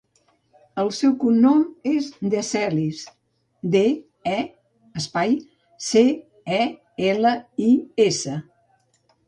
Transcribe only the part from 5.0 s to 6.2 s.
espai, ce,